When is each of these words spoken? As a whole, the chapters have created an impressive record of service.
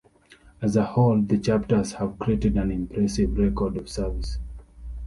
As 0.63 0.75
a 0.75 0.83
whole, 0.83 1.21
the 1.21 1.37
chapters 1.37 1.91
have 1.91 2.17
created 2.17 2.57
an 2.57 2.71
impressive 2.71 3.37
record 3.37 3.77
of 3.77 3.87
service. 3.87 4.39